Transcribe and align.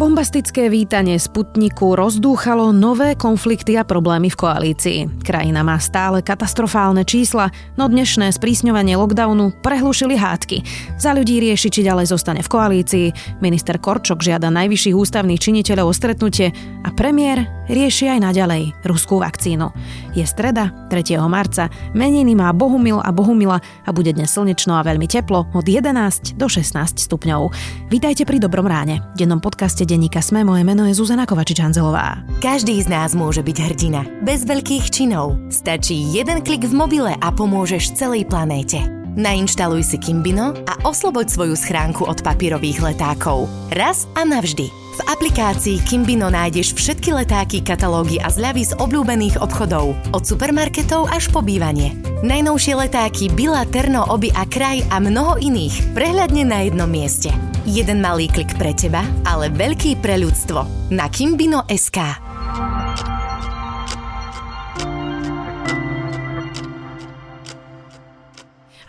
Bombastické 0.00 0.72
vítanie 0.72 1.20
Sputniku 1.20 1.92
rozdúchalo 1.92 2.72
nové 2.72 3.12
konflikty 3.12 3.76
a 3.76 3.84
problémy 3.84 4.32
v 4.32 4.40
koalícii. 4.40 4.98
Krajina 5.20 5.60
má 5.60 5.76
stále 5.76 6.24
katastrofálne 6.24 7.04
čísla, 7.04 7.52
no 7.76 7.84
dnešné 7.84 8.32
sprísňovanie 8.32 8.96
lockdownu 8.96 9.60
prehlušili 9.60 10.16
hádky. 10.16 10.64
Za 10.96 11.12
ľudí 11.12 11.44
rieši, 11.44 11.68
či 11.68 11.84
ďalej 11.84 12.16
zostane 12.16 12.40
v 12.40 12.48
koalícii, 12.48 13.06
minister 13.44 13.76
Korčok 13.76 14.24
žiada 14.24 14.48
najvyšších 14.48 14.96
ústavných 14.96 15.36
činiteľov 15.36 15.92
o 15.92 15.96
stretnutie 15.96 16.48
a 16.80 16.88
premiér 16.96 17.44
rieši 17.68 18.08
aj 18.08 18.24
naďalej 18.24 18.72
ruskú 18.88 19.20
vakcínu. 19.20 19.68
Je 20.16 20.24
streda, 20.24 20.72
3. 20.88 21.20
marca, 21.28 21.68
meniny 21.92 22.32
má 22.32 22.48
Bohumil 22.56 23.04
a 23.04 23.12
Bohumila 23.12 23.60
a 23.84 23.90
bude 23.92 24.16
dnes 24.16 24.32
slnečno 24.32 24.80
a 24.80 24.82
veľmi 24.82 25.04
teplo 25.04 25.44
od 25.52 25.68
11 25.68 26.40
do 26.40 26.48
16 26.48 27.04
stupňov. 27.04 27.52
Vítajte 27.92 28.24
pri 28.24 28.40
Dobrom 28.40 28.64
ráne, 28.64 29.04
dennom 29.12 29.44
podcaste 29.44 29.89
denníka 29.90 30.22
Sme. 30.22 30.46
Moje 30.46 30.62
meno 30.62 30.86
je 30.86 30.94
Zuzana 30.94 31.26
Kovačič-Hanzelová. 31.26 32.22
Každý 32.38 32.78
z 32.78 32.86
nás 32.86 33.18
môže 33.18 33.42
byť 33.42 33.56
hrdina. 33.58 34.06
Bez 34.22 34.46
veľkých 34.46 34.86
činov. 34.94 35.34
Stačí 35.50 35.98
jeden 36.14 36.46
klik 36.46 36.62
v 36.62 36.70
mobile 36.70 37.18
a 37.18 37.28
pomôžeš 37.34 37.98
celej 37.98 38.30
planéte. 38.30 38.78
Nainštaluj 39.18 39.82
si 39.82 39.98
Kimbino 39.98 40.54
a 40.54 40.72
osloboď 40.86 41.26
svoju 41.26 41.58
schránku 41.58 42.06
od 42.06 42.22
papírových 42.22 42.78
letákov. 42.78 43.50
Raz 43.74 44.06
a 44.14 44.22
navždy. 44.22 44.70
V 44.70 45.00
aplikácii 45.10 45.82
Kimbino 45.82 46.30
nájdeš 46.30 46.78
všetky 46.78 47.10
letáky, 47.10 47.58
katalógy 47.58 48.22
a 48.22 48.30
zľavy 48.30 48.70
z 48.70 48.78
obľúbených 48.78 49.42
obchodov. 49.42 49.98
Od 50.14 50.22
supermarketov 50.22 51.10
až 51.10 51.26
po 51.34 51.42
bývanie. 51.42 51.98
Najnovšie 52.22 52.78
letáky 52.78 53.32
Bila, 53.34 53.66
Terno, 53.66 54.06
Oby 54.06 54.30
a 54.30 54.46
Kraj 54.46 54.86
a 54.94 55.02
mnoho 55.02 55.42
iných. 55.42 55.96
Prehľadne 55.96 56.46
na 56.46 56.58
jednom 56.62 56.86
mieste. 56.86 57.34
Jeden 57.68 58.00
malý 58.00 58.24
klik 58.24 58.56
pre 58.56 58.72
teba, 58.72 59.04
ale 59.28 59.52
veľký 59.52 60.00
pre 60.00 60.16
ľudstvo. 60.16 60.88
Na 60.96 61.12
Kimbino.sk 61.12 61.98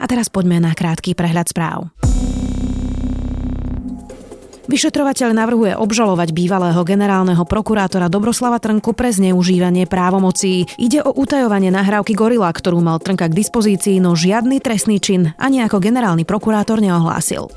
A 0.01 0.05
teraz 0.09 0.31
poďme 0.31 0.63
na 0.63 0.71
krátky 0.71 1.13
prehľad 1.19 1.51
správ. 1.51 1.91
Vyšetrovateľ 4.71 5.35
navrhuje 5.35 5.75
obžalovať 5.75 6.31
bývalého 6.31 6.79
generálneho 6.87 7.43
prokurátora 7.43 8.07
Dobroslava 8.07 8.55
Trnku 8.63 8.95
pre 8.95 9.11
zneužívanie 9.11 9.83
právomocí. 9.83 10.63
Ide 10.79 11.03
o 11.03 11.11
utajovanie 11.11 11.75
nahrávky 11.75 12.15
Gorila, 12.15 12.47
ktorú 12.47 12.79
mal 12.79 13.03
Trnka 13.03 13.27
k 13.27 13.35
dispozícii, 13.35 13.99
no 13.99 14.15
žiadny 14.15 14.63
trestný 14.63 15.03
čin 15.03 15.35
ani 15.35 15.59
ako 15.67 15.83
generálny 15.83 16.23
prokurátor 16.23 16.79
neohlásil. 16.79 17.51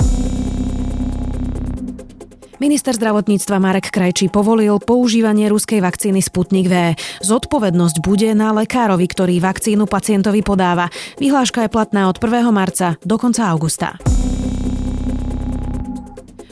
Minister 2.64 2.96
zdravotníctva 2.96 3.60
Marek 3.60 3.92
Krajčí 3.92 4.32
povolil 4.32 4.80
používanie 4.80 5.52
ruskej 5.52 5.84
vakcíny 5.84 6.24
Sputnik 6.24 6.72
V. 6.72 6.96
Zodpovednosť 7.20 8.00
bude 8.00 8.32
na 8.32 8.56
lekárovi, 8.56 9.04
ktorý 9.04 9.36
vakcínu 9.36 9.84
pacientovi 9.84 10.40
podáva. 10.40 10.88
Vyhláška 11.20 11.60
je 11.60 11.68
platná 11.68 12.08
od 12.08 12.16
1. 12.16 12.48
marca 12.56 12.96
do 13.04 13.20
konca 13.20 13.52
augusta. 13.52 14.00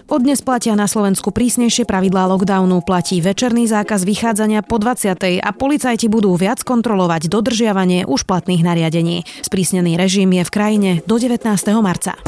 Od 0.04 0.20
dnes 0.20 0.44
platia 0.44 0.76
na 0.76 0.84
Slovensku 0.84 1.32
prísnejšie 1.32 1.88
pravidlá 1.88 2.28
lockdownu, 2.28 2.84
platí 2.84 3.24
večerný 3.24 3.64
zákaz 3.64 4.04
vychádzania 4.04 4.60
po 4.68 4.76
20. 4.76 5.16
a 5.40 5.50
policajti 5.56 6.12
budú 6.12 6.36
viac 6.36 6.60
kontrolovať 6.60 7.32
dodržiavanie 7.32 8.04
už 8.04 8.28
platných 8.28 8.60
nariadení. 8.60 9.24
Sprísnený 9.40 9.96
režim 9.96 10.28
je 10.28 10.44
v 10.44 10.50
krajine 10.52 10.90
do 11.08 11.16
19. 11.16 11.48
marca. 11.80 12.20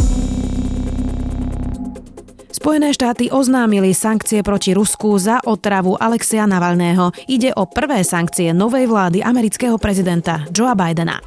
Spojené 2.54 2.94
štáty 2.94 3.34
oznámili 3.34 3.90
sankcie 3.90 4.38
proti 4.46 4.78
Rusku 4.78 5.18
za 5.18 5.42
otravu 5.42 5.98
Alexia 5.98 6.46
Navalného. 6.46 7.10
Ide 7.26 7.50
o 7.50 7.66
prvé 7.66 8.06
sankcie 8.06 8.54
novej 8.54 8.86
vlády 8.86 9.26
amerického 9.26 9.74
prezidenta 9.74 10.46
Joea 10.54 10.78
Bidena. 10.78 11.18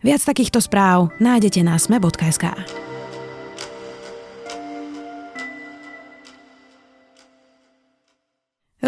Viac 0.00 0.24
takýchto 0.24 0.64
správ 0.64 1.12
nájdete 1.20 1.60
na 1.60 1.76
sme.sk. 1.76 2.56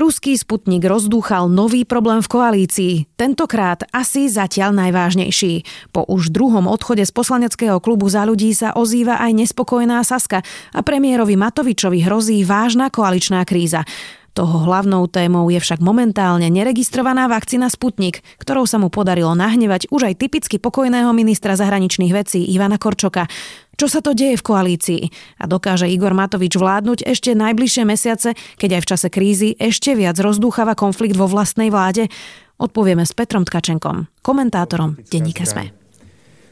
Ruský 0.07 0.39
sputnik 0.39 0.87
rozdúchal 0.87 1.51
nový 1.51 1.83
problém 1.83 2.23
v 2.23 2.31
koalícii, 2.31 2.95
tentokrát 3.19 3.83
asi 3.91 4.31
zatiaľ 4.31 4.71
najvážnejší. 4.87 5.67
Po 5.91 6.07
už 6.07 6.31
druhom 6.31 6.71
odchode 6.71 7.03
z 7.03 7.11
poslaneckého 7.11 7.83
klubu 7.83 8.07
za 8.07 8.23
ľudí 8.23 8.55
sa 8.55 8.71
ozýva 8.79 9.19
aj 9.19 9.35
nespokojná 9.35 9.99
Saska 10.07 10.47
a 10.47 10.81
premiérovi 10.87 11.35
Matovičovi 11.35 12.07
hrozí 12.07 12.47
vážna 12.47 12.87
koaličná 12.87 13.43
kríza. 13.43 13.83
Toho 14.37 14.69
hlavnou 14.69 15.09
témou 15.09 15.49
je 15.49 15.57
však 15.57 15.81
momentálne 15.81 16.53
neregistrovaná 16.53 17.25
vakcína 17.25 17.73
Sputnik, 17.73 18.21
ktorou 18.37 18.69
sa 18.69 18.77
mu 18.77 18.93
podarilo 18.93 19.33
nahnevať 19.33 19.89
už 19.89 20.13
aj 20.13 20.21
typicky 20.21 20.61
pokojného 20.61 21.09
ministra 21.17 21.57
zahraničných 21.57 22.13
vecí 22.13 22.45
Ivana 22.45 22.77
Korčoka. 22.77 23.33
Čo 23.81 23.89
sa 23.89 24.05
to 24.05 24.13
deje 24.13 24.37
v 24.37 24.45
koalícii? 24.45 25.03
A 25.41 25.49
dokáže 25.49 25.89
Igor 25.89 26.13
Matovič 26.13 26.53
vládnuť 26.53 27.09
ešte 27.09 27.33
najbližšie 27.33 27.89
mesiace, 27.89 28.37
keď 28.61 28.77
aj 28.77 28.83
v 28.85 28.89
čase 28.93 29.09
krízy 29.09 29.49
ešte 29.57 29.97
viac 29.97 30.21
rozdúchava 30.21 30.77
konflikt 30.77 31.17
vo 31.17 31.25
vlastnej 31.25 31.73
vláde? 31.73 32.13
Odpovieme 32.61 33.09
s 33.09 33.17
Petrom 33.17 33.49
Tkačenkom, 33.49 34.21
komentátorom 34.21 35.01
denníka 35.09 35.49
SME. 35.49 35.73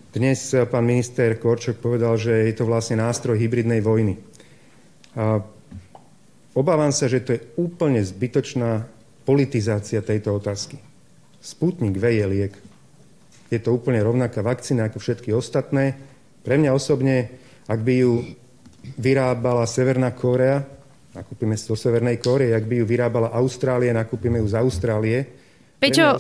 Dnes 0.09 0.41
pán 0.73 0.89
minister 0.89 1.37
Korčok 1.37 1.85
povedal, 1.85 2.17
že 2.17 2.49
je 2.49 2.55
to 2.57 2.65
vlastne 2.65 2.97
nástroj 2.97 3.37
hybridnej 3.37 3.85
vojny. 3.85 4.17
A 5.21 5.45
Obávam 6.55 6.95
sa, 6.95 7.11
že 7.11 7.19
to 7.19 7.35
je 7.35 7.45
úplne 7.59 7.99
zbytočná 7.99 8.87
politizácia 9.27 9.99
tejto 9.99 10.39
otázky. 10.39 10.79
Sputnik 11.43 11.99
V 11.99 12.05
je 12.15 12.27
liek. 12.31 12.55
Je 13.51 13.59
to 13.59 13.75
úplne 13.75 13.99
rovnaká 14.01 14.41
vakcína 14.41 14.89
ako 14.89 15.03
všetky 15.03 15.35
ostatné. 15.35 15.99
Pre 16.47 16.55
mňa 16.55 16.71
osobne, 16.71 17.35
ak 17.67 17.81
by 17.83 17.95
ju 18.07 18.13
vyrábala 18.97 19.67
Severná 19.67 20.15
Kórea, 20.15 20.63
nakúpime 21.11 21.59
si 21.59 21.67
do 21.67 21.75
Severnej 21.75 22.23
Kórie, 22.23 22.55
ak 22.55 22.65
by 22.65 22.83
ju 22.83 22.85
vyrábala 22.87 23.35
Austrálie, 23.35 23.91
nakúpime 23.91 24.39
ju 24.39 24.47
z 24.47 24.57
Austrálie, 24.59 25.19
Peťo, 25.85 26.17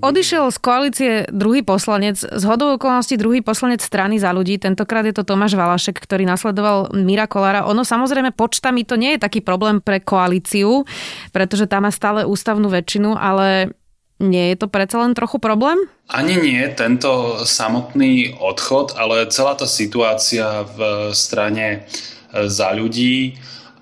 odišiel 0.00 0.48
z 0.48 0.58
koalície 0.58 1.12
druhý 1.28 1.60
poslanec, 1.60 2.16
z 2.16 2.44
hodou 2.48 2.80
okolností 2.80 3.20
druhý 3.20 3.44
poslanec 3.44 3.84
strany 3.84 4.16
za 4.16 4.32
ľudí, 4.32 4.56
tentokrát 4.56 5.04
je 5.04 5.12
to 5.12 5.28
Tomáš 5.28 5.52
Valašek, 5.52 6.00
ktorý 6.00 6.24
nasledoval 6.24 6.96
Mira 6.96 7.28
Kolára. 7.28 7.68
Ono 7.68 7.84
samozrejme 7.84 8.32
počtami 8.32 8.88
to 8.88 8.96
nie 8.96 9.14
je 9.14 9.20
taký 9.20 9.44
problém 9.44 9.84
pre 9.84 10.00
koalíciu, 10.00 10.88
pretože 11.36 11.68
tam 11.68 11.84
má 11.84 11.92
stále 11.92 12.24
ústavnú 12.24 12.72
väčšinu, 12.72 13.12
ale 13.12 13.76
nie 14.22 14.54
je 14.54 14.56
to 14.64 14.72
predsa 14.72 15.04
len 15.04 15.12
trochu 15.12 15.36
problém? 15.36 15.76
Ani 16.08 16.40
nie 16.40 16.62
tento 16.72 17.42
samotný 17.44 18.38
odchod, 18.40 18.96
ale 18.96 19.28
celá 19.28 19.58
tá 19.58 19.68
situácia 19.68 20.64
v 20.64 21.10
strane 21.12 21.84
za 22.32 22.70
ľudí 22.72 23.36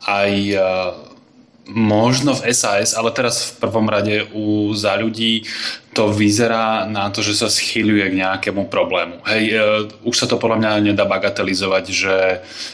aj 0.08 0.32
možno 1.70 2.34
v 2.34 2.50
SAS, 2.50 2.92
ale 2.98 3.14
teraz 3.14 3.54
v 3.54 3.62
prvom 3.62 3.86
rade 3.86 4.26
u 4.34 4.74
za 4.74 4.98
ľudí 4.98 5.46
to 5.90 6.14
vyzerá 6.14 6.86
na 6.86 7.10
to, 7.10 7.18
že 7.18 7.34
sa 7.34 7.50
schýľuje 7.50 8.14
k 8.14 8.18
nejakému 8.22 8.70
problému. 8.70 9.26
Hej, 9.26 9.44
e, 9.50 9.54
už 10.06 10.14
sa 10.14 10.26
to 10.30 10.38
podľa 10.38 10.62
mňa 10.62 10.94
nedá 10.94 11.02
bagatelizovať, 11.02 11.84
že 11.90 12.14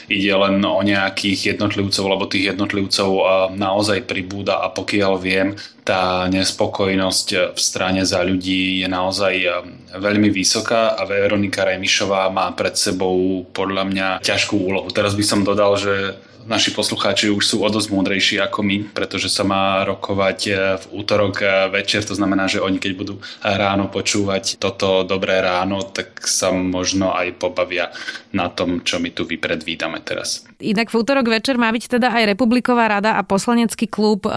ide 0.05 0.33
len 0.37 0.61
o 0.61 0.77
nejakých 0.85 1.57
jednotlivcov, 1.57 2.05
lebo 2.05 2.29
tých 2.29 2.53
jednotlivcov 2.53 3.09
e, 3.09 3.23
naozaj 3.57 4.05
pribúda 4.05 4.61
a 4.61 4.69
pokiaľ 4.69 5.13
viem, 5.17 5.57
tá 5.81 6.27
nespokojnosť 6.29 7.57
v 7.57 7.59
strane 7.63 8.05
za 8.05 8.21
ľudí 8.21 8.85
je 8.85 8.87
naozaj 8.91 9.33
e, 9.33 9.49
veľmi 9.97 10.29
vysoká 10.29 10.93
a 10.93 11.01
Veronika 11.09 11.65
Remišová 11.65 12.29
má 12.29 12.53
pred 12.53 12.77
sebou 12.77 13.49
podľa 13.49 13.83
mňa 13.89 14.07
ťažkú 14.21 14.55
úlohu. 14.61 14.93
Teraz 14.93 15.17
by 15.17 15.25
som 15.25 15.41
dodal, 15.41 15.73
že 15.73 16.21
naši 16.47 16.71
poslucháči 16.71 17.29
už 17.29 17.43
sú 17.43 17.57
o 17.61 17.69
dosť 17.69 17.89
múdrejší 17.91 18.35
ako 18.39 18.63
my, 18.63 18.77
pretože 18.95 19.27
sa 19.27 19.43
má 19.43 19.83
rokovať 19.83 20.39
e, 20.47 20.51
v 20.79 20.85
útorok 20.95 21.43
e, 21.43 21.47
večer, 21.69 22.07
to 22.07 22.15
znamená, 22.15 22.47
že 22.47 22.63
oni 22.63 22.79
keď 22.79 22.91
budú 22.95 23.19
ráno 23.43 23.91
počúvať 23.91 24.57
toto 24.57 25.03
dobré 25.03 25.43
ráno, 25.43 25.83
tak 25.83 26.23
sa 26.25 26.55
možno 26.55 27.11
aj 27.11 27.35
pobavia 27.37 27.91
na 28.31 28.47
tom, 28.47 28.81
čo 28.81 28.97
my 29.03 29.11
tu 29.11 29.27
vypredvídame 29.27 29.99
teraz. 30.01 30.47
Inak 30.57 30.89
v 30.89 30.97
útorok 31.03 31.29
večer 31.29 31.59
má 31.59 31.69
byť 31.69 31.99
teda 31.99 32.09
aj 32.09 32.33
Republiková 32.33 32.89
rada 32.89 33.19
a 33.19 33.21
poslanecký 33.21 33.85
klub 33.85 34.25
e, 34.25 34.31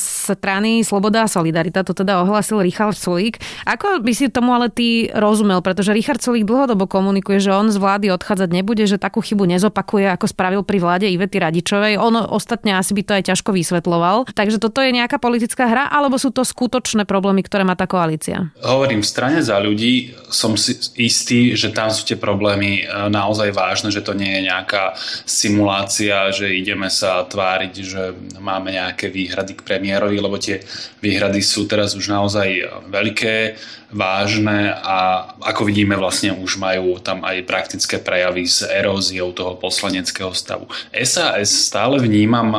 strany 0.00 0.82
Sloboda 0.82 1.28
a 1.28 1.30
Solidarita, 1.30 1.86
to 1.86 1.92
teda 1.94 2.24
ohlasil 2.24 2.58
Richard 2.64 2.96
Sulík. 2.96 3.38
Ako 3.68 4.02
by 4.02 4.12
si 4.16 4.32
tomu 4.32 4.56
ale 4.56 4.72
ty 4.72 5.12
rozumel, 5.12 5.62
pretože 5.62 5.94
Richard 5.94 6.24
Sulík 6.24 6.48
dlhodobo 6.48 6.88
komunikuje, 6.88 7.38
že 7.38 7.54
on 7.54 7.68
z 7.68 7.78
vlády 7.78 8.10
odchádzať 8.10 8.50
nebude, 8.50 8.82
že 8.88 8.98
takú 8.98 9.22
chybu 9.22 9.46
nezopakuje, 9.46 10.10
ako 10.10 10.26
spravil 10.26 10.62
pri 10.66 10.78
vláde 10.82 11.06
Ivety 11.06 11.38
Radičovej. 11.38 11.49
On 11.98 12.14
ostatne 12.14 12.78
asi 12.78 12.94
by 12.94 13.02
to 13.02 13.12
aj 13.18 13.24
ťažko 13.34 13.50
vysvetloval. 13.50 14.30
Takže 14.30 14.62
toto 14.62 14.78
je 14.78 14.94
nejaká 14.94 15.18
politická 15.18 15.66
hra, 15.66 15.90
alebo 15.90 16.16
sú 16.16 16.30
to 16.30 16.46
skutočné 16.46 17.04
problémy, 17.04 17.42
ktoré 17.42 17.66
má 17.66 17.74
tá 17.74 17.90
koalícia? 17.90 18.54
Hovorím, 18.62 19.02
v 19.02 19.10
strane 19.10 19.38
za 19.42 19.58
ľudí 19.58 20.14
som 20.30 20.54
si 20.54 20.78
istý, 20.94 21.58
že 21.58 21.74
tam 21.74 21.90
sú 21.90 22.06
tie 22.06 22.16
problémy 22.16 22.84
e, 22.84 23.10
naozaj 23.10 23.50
vážne, 23.50 23.90
že 23.90 24.04
to 24.04 24.14
nie 24.14 24.30
je 24.40 24.46
nejaká 24.46 24.94
simulácia, 25.26 26.30
že 26.30 26.54
ideme 26.54 26.86
sa 26.86 27.26
tváriť, 27.26 27.72
že 27.82 28.02
máme 28.38 28.74
nejaké 28.76 29.10
výhrady 29.10 29.58
k 29.58 29.66
premiérovi, 29.66 30.16
lebo 30.22 30.38
tie 30.38 30.62
výhrady 31.02 31.42
sú 31.42 31.66
teraz 31.66 31.96
už 31.98 32.12
naozaj 32.12 32.68
veľké 32.88 33.58
vážne 33.90 34.70
a 34.70 35.30
ako 35.42 35.66
vidíme 35.66 35.98
vlastne 35.98 36.30
už 36.30 36.62
majú 36.62 37.02
tam 37.02 37.26
aj 37.26 37.42
praktické 37.42 37.98
prejavy 37.98 38.46
s 38.46 38.62
eróziou 38.62 39.34
toho 39.34 39.58
poslaneckého 39.58 40.30
stavu. 40.30 40.70
SAS 40.94 41.39
stále 41.44 42.00
vnímam 42.00 42.52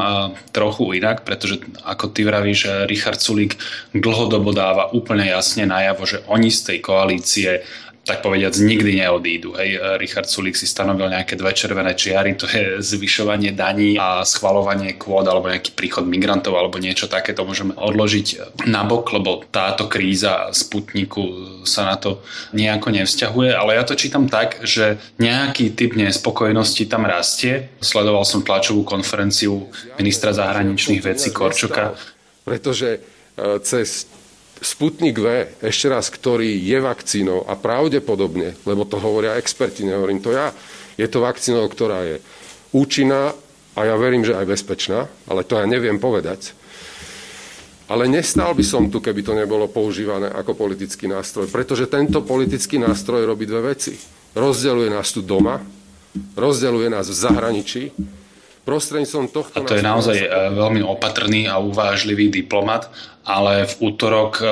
trochu 0.52 0.98
inak, 0.98 1.24
pretože 1.26 1.62
ako 1.86 2.12
ty 2.14 2.26
vravíš, 2.26 2.86
Richard 2.90 3.22
Sulík 3.22 3.58
dlhodobo 3.94 4.52
dáva 4.56 4.92
úplne 4.92 5.28
jasne 5.28 5.68
najavo, 5.68 6.04
že 6.06 6.24
oni 6.30 6.50
z 6.50 6.62
tej 6.72 6.78
koalície 6.84 7.50
tak 8.02 8.26
povediac 8.26 8.58
nikdy 8.58 9.06
neodídu. 9.06 9.54
Hej, 9.54 9.78
Richard 10.02 10.26
Sulik 10.26 10.58
si 10.58 10.66
stanovil 10.66 11.14
nejaké 11.14 11.38
dve 11.38 11.54
červené 11.54 11.94
čiary, 11.94 12.34
to 12.34 12.50
je 12.50 12.82
zvyšovanie 12.82 13.54
daní 13.54 13.94
a 14.02 14.26
schvalovanie 14.26 14.98
kvót 14.98 15.30
alebo 15.30 15.54
nejaký 15.54 15.78
príchod 15.78 16.10
migrantov 16.10 16.58
alebo 16.58 16.82
niečo 16.82 17.06
také, 17.06 17.38
to 17.38 17.46
môžeme 17.46 17.78
odložiť 17.78 18.58
nabok, 18.66 19.14
lebo 19.14 19.46
táto 19.54 19.86
kríza 19.86 20.50
Sputniku 20.50 21.62
sa 21.62 21.94
na 21.94 21.96
to 22.02 22.26
nejako 22.58 22.90
nevzťahuje, 22.90 23.54
ale 23.54 23.78
ja 23.78 23.84
to 23.86 23.94
čítam 23.94 24.26
tak, 24.26 24.66
že 24.66 24.98
nejaký 25.22 25.78
typ 25.78 25.94
nespokojnosti 25.94 26.90
tam 26.90 27.06
rastie. 27.06 27.70
Sledoval 27.86 28.26
som 28.26 28.42
tlačovú 28.42 28.82
konferenciu 28.82 29.70
ministra 30.02 30.34
zahraničných 30.34 31.06
vecí 31.06 31.30
Korčoka. 31.30 31.94
Pretože 32.42 32.98
e, 32.98 33.00
cez 33.62 34.10
Sputnik 34.62 35.18
V, 35.18 35.58
ešte 35.66 35.90
raz, 35.90 36.14
ktorý 36.14 36.54
je 36.54 36.78
vakcínou 36.78 37.50
a 37.50 37.58
pravdepodobne, 37.58 38.54
lebo 38.70 38.86
to 38.86 39.02
hovoria 39.02 39.42
experti, 39.42 39.82
nehovorím 39.82 40.22
to 40.22 40.30
ja, 40.30 40.54
je 41.02 41.08
to 41.10 41.18
vakcínou, 41.18 41.66
ktorá 41.66 42.06
je 42.06 42.22
účinná 42.70 43.34
a 43.74 43.80
ja 43.90 43.98
verím, 43.98 44.22
že 44.22 44.38
aj 44.38 44.46
bezpečná, 44.46 45.10
ale 45.26 45.42
to 45.42 45.58
ja 45.58 45.66
neviem 45.66 45.98
povedať. 45.98 46.54
Ale 47.90 48.06
nestal 48.06 48.54
by 48.54 48.62
som 48.62 48.88
tu, 48.88 49.02
keby 49.02 49.26
to 49.26 49.34
nebolo 49.34 49.66
používané 49.66 50.30
ako 50.30 50.54
politický 50.54 51.10
nástroj, 51.10 51.50
pretože 51.50 51.90
tento 51.90 52.22
politický 52.22 52.78
nástroj 52.78 53.26
robí 53.26 53.50
dve 53.50 53.74
veci. 53.76 53.98
Rozdeluje 54.38 54.94
nás 54.94 55.10
tu 55.12 55.26
doma, 55.26 55.58
rozdeluje 56.38 56.88
nás 56.88 57.10
v 57.10 57.18
zahraničí 57.18 57.84
prostredníctvom 58.66 59.26
tohto... 59.34 59.58
A 59.58 59.66
to 59.66 59.78
je 59.78 59.86
naozaj 59.86 60.18
e, 60.18 60.28
veľmi 60.54 60.82
opatrný 60.86 61.50
a 61.50 61.58
uvážlivý 61.58 62.30
diplomat, 62.30 62.90
ale 63.26 63.66
v 63.66 63.74
útorok 63.92 64.32
e, 64.42 64.46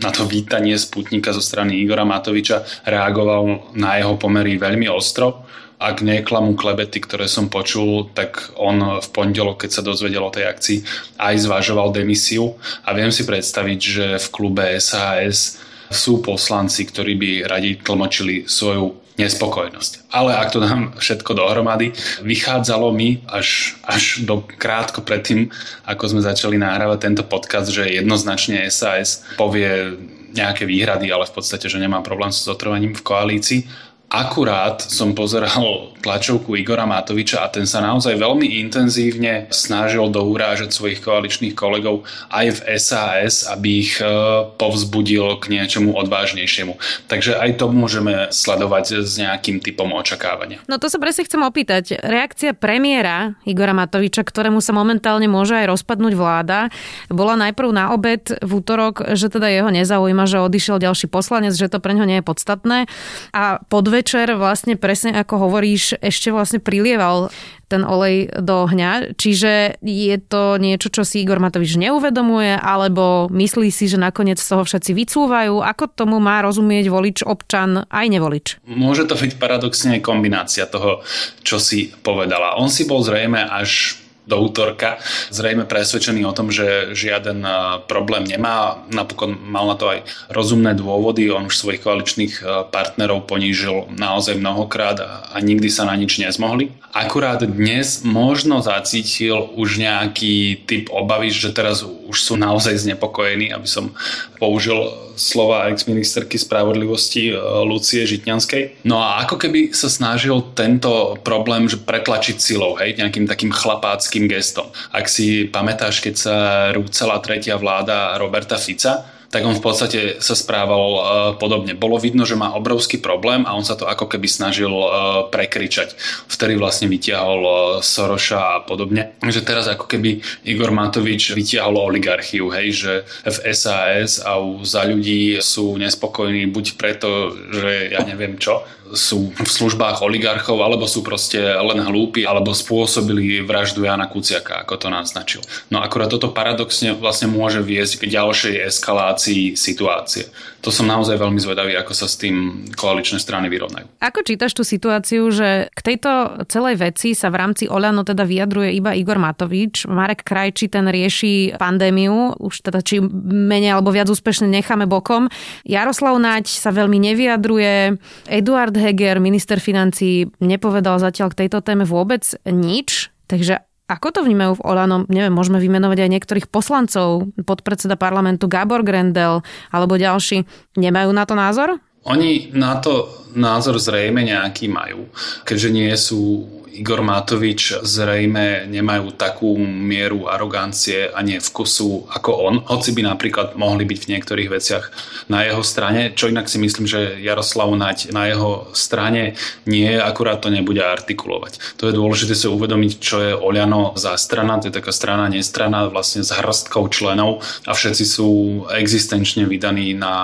na 0.00 0.10
to 0.12 0.24
vítanie 0.24 0.76
Sputnika 0.76 1.32
zo 1.32 1.44
strany 1.44 1.80
Igora 1.80 2.08
Matoviča 2.08 2.64
reagoval 2.88 3.72
na 3.76 4.00
jeho 4.00 4.16
pomery 4.16 4.56
veľmi 4.56 4.88
ostro. 4.88 5.44
Ak 5.80 6.04
neklamú 6.04 6.60
klebety, 6.60 7.00
ktoré 7.00 7.24
som 7.24 7.48
počul, 7.48 8.12
tak 8.12 8.52
on 8.60 9.00
v 9.00 9.08
pondelok, 9.16 9.64
keď 9.64 9.70
sa 9.80 9.86
dozvedel 9.86 10.20
o 10.20 10.28
tej 10.28 10.44
akcii, 10.44 10.78
aj 11.16 11.48
zvažoval 11.48 11.88
demisiu 11.96 12.60
a 12.84 12.92
viem 12.92 13.08
si 13.08 13.24
predstaviť, 13.24 13.80
že 13.80 14.06
v 14.20 14.26
klube 14.28 14.76
SAS 14.76 15.56
sú 15.88 16.20
poslanci, 16.20 16.84
ktorí 16.84 17.16
by 17.16 17.30
radi 17.48 17.80
tlmočili 17.80 18.44
svoju 18.44 18.99
nespokojnosť. 19.20 20.10
Ale 20.10 20.34
ak 20.34 20.48
to 20.50 20.58
dám 20.64 20.96
všetko 20.96 21.36
dohromady, 21.36 21.92
vychádzalo 22.24 22.90
mi 22.90 23.20
až, 23.28 23.76
až 23.84 24.24
do 24.24 24.42
krátko 24.42 25.04
predtým, 25.04 25.52
ako 25.84 26.16
sme 26.16 26.24
začali 26.24 26.56
nahrávať 26.56 26.98
tento 27.00 27.24
podcast, 27.24 27.68
že 27.68 27.86
jednoznačne 27.86 28.64
SAS 28.72 29.22
povie 29.36 29.96
nejaké 30.30 30.62
výhrady, 30.62 31.10
ale 31.10 31.26
v 31.26 31.34
podstate, 31.34 31.66
že 31.66 31.82
nemá 31.82 32.00
problém 32.06 32.30
s 32.30 32.46
zotrvaním 32.46 32.94
v 32.94 33.02
koalícii 33.02 33.60
Akurát 34.10 34.82
som 34.82 35.14
pozeral 35.14 35.94
tlačovku 36.02 36.58
Igora 36.58 36.82
Matoviča 36.82 37.46
a 37.46 37.52
ten 37.52 37.62
sa 37.62 37.78
naozaj 37.78 38.18
veľmi 38.18 38.58
intenzívne 38.58 39.46
snažil 39.54 40.02
dourážať 40.10 40.74
svojich 40.74 40.98
koaličných 40.98 41.54
kolegov 41.54 42.02
aj 42.34 42.46
v 42.50 42.58
SAS, 42.74 43.46
aby 43.46 43.86
ich 43.86 44.02
e, 44.02 44.10
povzbudil 44.58 45.38
k 45.38 45.54
niečomu 45.54 45.94
odvážnejšiemu. 45.94 46.74
Takže 47.06 47.38
aj 47.38 47.62
to 47.62 47.70
môžeme 47.70 48.34
sledovať 48.34 49.06
s 49.06 49.14
nejakým 49.20 49.62
typom 49.62 49.94
očakávania. 49.94 50.58
No 50.66 50.82
to 50.82 50.90
sa 50.90 50.98
presne 50.98 51.28
chcem 51.28 51.46
opýtať. 51.46 52.02
Reakcia 52.02 52.56
premiéra 52.56 53.38
Igora 53.46 53.76
Matoviča, 53.78 54.26
ktorému 54.26 54.58
sa 54.58 54.74
momentálne 54.74 55.30
môže 55.30 55.54
aj 55.54 55.70
rozpadnúť 55.70 56.18
vláda, 56.18 56.66
bola 57.12 57.38
najprv 57.38 57.70
na 57.70 57.94
obed 57.94 58.26
v 58.26 58.50
útorok, 58.58 59.14
že 59.14 59.30
teda 59.30 59.46
jeho 59.46 59.70
nezaujíma, 59.70 60.26
že 60.26 60.42
odišiel 60.42 60.82
ďalší 60.82 61.06
poslanec, 61.06 61.54
že 61.54 61.70
to 61.70 61.78
pre 61.78 61.94
neho 61.94 62.10
nie 62.10 62.18
je 62.18 62.26
podstatné. 62.26 62.90
A 63.30 63.62
po 63.70 63.84
dve 64.00 64.08
večer 64.08 64.32
vlastne 64.32 64.80
presne 64.80 65.12
ako 65.12 65.44
hovoríš, 65.44 66.00
ešte 66.00 66.32
vlastne 66.32 66.56
prilieval 66.56 67.28
ten 67.68 67.84
olej 67.84 68.32
do 68.40 68.64
ohňa. 68.66 69.14
Čiže 69.14 69.78
je 69.84 70.16
to 70.18 70.56
niečo, 70.56 70.88
čo 70.88 71.04
si 71.04 71.20
Igor 71.22 71.38
Matovič 71.38 71.76
neuvedomuje, 71.76 72.56
alebo 72.56 73.28
myslí 73.28 73.68
si, 73.68 73.86
že 73.92 74.00
nakoniec 74.00 74.40
z 74.40 74.56
toho 74.56 74.64
všetci 74.64 74.90
vycúvajú? 74.96 75.60
Ako 75.60 75.92
tomu 75.92 76.16
má 76.16 76.40
rozumieť 76.40 76.88
volič, 76.88 77.22
občan 77.22 77.84
aj 77.92 78.06
nevolič? 78.08 78.46
Môže 78.64 79.04
to 79.04 79.14
byť 79.14 79.36
paradoxne 79.36 80.00
kombinácia 80.00 80.64
toho, 80.64 81.04
čo 81.44 81.60
si 81.60 81.92
povedala. 82.00 82.56
On 82.56 82.72
si 82.72 82.88
bol 82.88 83.04
zrejme 83.04 83.44
až 83.44 83.99
do 84.26 84.36
útorka. 84.40 85.00
Zrejme 85.32 85.64
presvedčený 85.66 86.22
o 86.28 86.36
tom, 86.36 86.52
že 86.54 86.94
žiaden 86.94 87.42
problém 87.90 88.24
nemá. 88.24 88.82
Napokon 88.92 89.34
mal 89.34 89.66
na 89.66 89.76
to 89.76 89.90
aj 89.90 90.06
rozumné 90.30 90.76
dôvody. 90.76 91.32
On 91.32 91.46
už 91.46 91.56
svojich 91.56 91.82
koaličných 91.82 92.44
partnerov 92.70 93.26
ponížil 93.30 93.90
naozaj 93.94 94.38
mnohokrát 94.38 94.98
a 95.30 95.36
nikdy 95.40 95.70
sa 95.70 95.86
na 95.86 95.94
nič 95.96 96.18
nezmohli. 96.20 96.74
Akurát 96.90 97.38
dnes 97.46 98.02
možno 98.02 98.66
zacítil 98.66 99.38
už 99.54 99.78
nejaký 99.78 100.66
typ 100.66 100.90
obavy, 100.90 101.30
že 101.30 101.54
teraz 101.54 101.86
už 101.86 102.18
sú 102.18 102.34
naozaj 102.34 102.82
znepokojení, 102.82 103.54
aby 103.54 103.66
som 103.70 103.94
použil 104.42 104.90
slova 105.14 105.68
ex-ministerky 105.70 106.34
spravodlivosti 106.40 107.30
Lucie 107.62 108.02
Žitňanskej. 108.08 108.82
No 108.88 108.98
a 109.04 109.22
ako 109.22 109.36
keby 109.38 109.70
sa 109.76 109.86
snažil 109.86 110.42
tento 110.56 111.14
problém 111.22 111.68
že 111.70 111.78
pretlačiť 111.78 112.40
silou, 112.40 112.74
hej, 112.80 112.98
nejakým 112.98 113.28
takým 113.28 113.52
chlapáckým 113.54 114.09
politickým 114.10 114.26
gestom. 114.26 114.66
Ak 114.90 115.06
si 115.06 115.46
pamätáš, 115.46 116.02
keď 116.02 116.14
sa 116.18 116.36
rúcala 116.74 117.22
tretia 117.22 117.54
vláda 117.54 118.18
Roberta 118.18 118.58
Fica, 118.58 119.06
tak 119.30 119.46
on 119.46 119.54
v 119.54 119.62
podstate 119.62 120.00
sa 120.18 120.34
správal 120.34 120.88
uh, 120.90 121.02
podobne. 121.38 121.78
Bolo 121.78 122.02
vidno, 122.02 122.26
že 122.26 122.34
má 122.34 122.50
obrovský 122.50 122.98
problém 122.98 123.46
a 123.46 123.54
on 123.54 123.62
sa 123.62 123.78
to 123.78 123.86
ako 123.86 124.10
keby 124.10 124.26
snažil 124.26 124.74
uh, 124.74 125.30
prekričať. 125.30 125.94
Vtedy 126.26 126.58
vlastne 126.58 126.90
vytiahol 126.90 127.38
uh, 127.46 127.54
Soroša 127.78 128.58
a 128.58 128.58
podobne. 128.66 129.14
Že 129.22 129.46
teraz 129.46 129.70
ako 129.70 129.86
keby 129.86 130.18
Igor 130.50 130.74
Matovič 130.74 131.30
vytiahol 131.30 131.78
oligarchiu, 131.78 132.50
hej, 132.50 132.74
že 132.74 132.92
v 133.22 133.36
SAS 133.54 134.18
a 134.18 134.34
u 134.42 134.66
za 134.66 134.82
ľudí 134.82 135.38
sú 135.38 135.78
nespokojní 135.78 136.50
buď 136.50 136.74
preto, 136.74 137.30
že 137.54 137.94
ja 137.94 138.02
neviem 138.02 138.34
čo, 138.34 138.66
sú 138.94 139.30
v 139.34 139.48
službách 139.48 140.02
oligarchov, 140.02 140.60
alebo 140.60 140.86
sú 140.86 141.04
proste 141.04 141.38
len 141.38 141.80
hlúpi, 141.82 142.26
alebo 142.26 142.54
spôsobili 142.54 143.42
vraždu 143.42 143.86
Jana 143.86 144.10
Kuciaka, 144.10 144.62
ako 144.66 144.74
to 144.76 144.88
naznačil. 144.90 145.42
No 145.70 145.82
akurát 145.82 146.10
toto 146.10 146.30
paradoxne 146.34 146.94
vlastne 146.94 147.30
môže 147.30 147.62
viesť 147.62 148.02
k 148.02 148.14
ďalšej 148.14 148.54
eskalácii 148.70 149.54
situácie. 149.54 150.30
To 150.60 150.68
som 150.68 150.84
naozaj 150.84 151.16
veľmi 151.16 151.40
zvedavý, 151.40 151.72
ako 151.72 151.92
sa 151.96 152.04
s 152.04 152.20
tým 152.20 152.68
koaličné 152.76 153.16
strany 153.16 153.48
vyrovnajú. 153.48 153.96
Ako 153.96 154.20
čítaš 154.20 154.52
tú 154.52 154.60
situáciu, 154.60 155.32
že 155.32 155.72
k 155.72 155.80
tejto 155.80 156.44
celej 156.52 156.76
veci 156.84 157.16
sa 157.16 157.32
v 157.32 157.40
rámci 157.40 157.64
Oľano 157.64 158.04
teda 158.04 158.28
vyjadruje 158.28 158.76
iba 158.76 158.92
Igor 158.92 159.16
Matovič, 159.16 159.88
Marek 159.88 160.20
Krajči 160.20 160.68
ten 160.68 160.84
rieši 160.84 161.56
pandémiu, 161.56 162.36
už 162.36 162.60
teda 162.60 162.84
či 162.84 163.00
menej 163.00 163.72
alebo 163.72 163.88
viac 163.88 164.12
úspešne 164.12 164.52
necháme 164.52 164.84
bokom. 164.84 165.32
Jaroslav 165.64 166.20
Naď 166.20 166.52
sa 166.52 166.68
veľmi 166.76 167.00
nevyjadruje, 167.08 167.96
Eduard 168.28 168.76
Heger, 168.80 169.20
minister 169.20 169.60
financí, 169.60 170.32
nepovedal 170.40 170.96
zatiaľ 170.96 171.30
k 171.30 171.46
tejto 171.46 171.60
téme 171.60 171.84
vôbec 171.84 172.24
nič. 172.48 173.12
Takže 173.28 173.60
ako 173.90 174.08
to 174.14 174.20
vnímajú 174.22 174.62
v 174.62 174.64
Olano? 174.64 175.04
Neviem, 175.10 175.34
môžeme 175.34 175.58
vymenovať 175.58 176.06
aj 176.06 176.12
niektorých 176.14 176.46
poslancov, 176.48 177.28
podpredseda 177.42 177.98
parlamentu 177.98 178.46
Gábor 178.46 178.86
Grendel 178.86 179.42
alebo 179.74 179.98
ďalší. 179.98 180.46
Nemajú 180.78 181.10
na 181.10 181.26
to 181.26 181.34
názor? 181.34 181.68
Oni 182.08 182.48
na 182.56 182.80
to 182.80 183.19
názor 183.34 183.78
zrejme 183.78 184.24
nejaký 184.24 184.70
majú, 184.70 185.06
keďže 185.44 185.68
nie 185.70 185.90
sú 185.96 186.48
Igor 186.80 187.04
Matovič 187.04 187.84
zrejme 187.84 188.64
nemajú 188.64 189.12
takú 189.12 189.58
mieru 189.60 190.32
arogancie 190.32 191.12
a 191.12 191.20
vkusu 191.20 192.08
ako 192.08 192.30
on, 192.32 192.54
hoci 192.64 192.96
by 192.96 193.04
napríklad 193.04 193.52
mohli 193.60 193.84
byť 193.84 193.98
v 194.00 194.10
niektorých 194.16 194.48
veciach 194.48 194.84
na 195.28 195.44
jeho 195.44 195.60
strane, 195.60 196.16
čo 196.16 196.32
inak 196.32 196.48
si 196.48 196.56
myslím, 196.56 196.88
že 196.88 197.20
Jaroslav 197.20 197.68
Naď 197.76 198.16
na 198.16 198.32
jeho 198.32 198.72
strane 198.72 199.36
nie, 199.68 199.92
akurát 199.92 200.40
to 200.40 200.48
nebude 200.48 200.80
artikulovať. 200.80 201.76
To 201.76 201.92
je 201.92 201.96
dôležité 201.96 202.32
si 202.32 202.48
uvedomiť, 202.48 202.92
čo 202.96 203.16
je 203.20 203.32
Oliano 203.36 203.92
za 204.00 204.16
strana, 204.16 204.56
to 204.56 204.72
je 204.72 204.78
taká 204.80 204.94
strana 204.94 205.28
nestrana 205.28 205.92
vlastne 205.92 206.24
s 206.24 206.32
hrstkou 206.32 206.88
členov 206.88 207.44
a 207.68 207.76
všetci 207.76 208.04
sú 208.08 208.30
existenčne 208.72 209.44
vydaní 209.44 209.92
na 209.92 210.14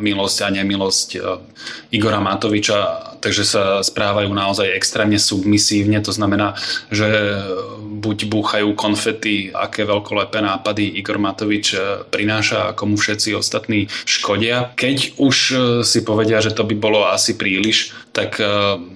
milosť 0.00 0.38
a 0.46 0.48
nemilosť 0.48 1.08
e, 1.12 1.18
Igora 1.92 2.24
Matoviča, 2.24 2.55
takže 3.20 3.42
sa 3.42 3.82
správajú 3.82 4.30
naozaj 4.30 4.70
extrémne 4.72 5.18
submisívne, 5.18 5.98
to 6.04 6.14
znamená, 6.14 6.54
že 6.92 7.08
buď 7.96 8.28
búchajú 8.30 8.68
konfety, 8.76 9.50
aké 9.50 9.82
veľkolepé 9.88 10.38
nápady 10.44 11.00
Igor 11.00 11.18
Matovič 11.18 11.74
e, 11.74 12.06
prináša, 12.06 12.70
ako 12.70 12.94
mu 12.94 12.96
všetci 13.00 13.34
ostatní 13.34 13.90
škodia. 14.06 14.70
Keď 14.76 15.18
už 15.18 15.36
e, 15.50 15.56
si 15.82 16.04
povedia, 16.04 16.38
že 16.38 16.54
to 16.54 16.62
by 16.62 16.76
bolo 16.76 17.08
asi 17.08 17.34
príliš, 17.34 17.96
tak 18.16 18.40
e, 18.40 18.48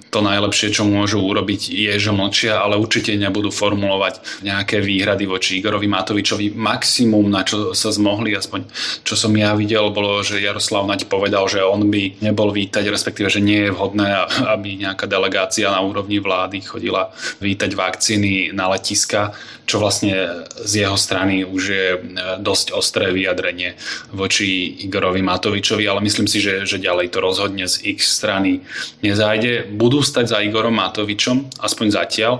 to 0.09 0.19
najlepšie, 0.25 0.73
čo 0.73 0.81
môžu 0.81 1.21
urobiť, 1.21 1.69
je, 1.69 1.93
že 2.01 2.09
mlčia, 2.09 2.57
ale 2.57 2.81
určite 2.81 3.13
nebudú 3.13 3.53
formulovať 3.53 4.41
nejaké 4.41 4.81
výhrady 4.81 5.29
voči 5.29 5.61
Igorovi 5.61 5.85
Matovičovi. 5.85 6.57
Maximum, 6.57 7.29
na 7.29 7.45
čo 7.45 7.77
sa 7.77 7.93
zmohli, 7.93 8.33
aspoň 8.33 8.65
čo 9.05 9.13
som 9.13 9.29
ja 9.37 9.53
videl, 9.53 9.93
bolo, 9.93 10.25
že 10.25 10.41
Jaroslav 10.41 10.89
Naď 10.89 11.05
povedal, 11.05 11.45
že 11.45 11.61
on 11.61 11.93
by 11.93 12.17
nebol 12.17 12.49
vítať, 12.49 12.89
respektíve, 12.89 13.29
že 13.29 13.45
nie 13.45 13.69
je 13.69 13.73
vhodné, 13.77 14.09
aby 14.57 14.81
nejaká 14.81 15.05
delegácia 15.05 15.69
na 15.69 15.85
úrovni 15.85 16.17
vlády 16.17 16.65
chodila 16.65 17.13
vítať 17.37 17.69
vakcíny 17.77 18.49
na 18.57 18.73
letiska, 18.73 19.37
čo 19.69 19.79
vlastne 19.79 20.43
z 20.67 20.83
jeho 20.83 20.99
strany 20.99 21.47
už 21.47 21.63
je 21.63 21.87
e, 21.95 21.99
dosť 22.43 22.75
ostré 22.75 23.13
vyjadrenie 23.15 23.79
voči 24.11 24.83
Igorovi 24.83 25.23
Matovičovi, 25.23 25.87
ale 25.87 26.03
myslím 26.03 26.27
si, 26.27 26.43
že, 26.43 26.67
že 26.67 26.81
ďalej 26.81 27.13
to 27.13 27.23
rozhodne 27.23 27.63
z 27.69 27.95
ich 27.95 28.03
strany 28.03 28.65
nezájde. 29.11 29.67
Budú 29.75 29.99
stať 29.99 30.31
za 30.31 30.37
Igorom 30.39 30.73
Matovičom, 30.79 31.51
aspoň 31.59 31.87
zatiaľ. 31.91 32.33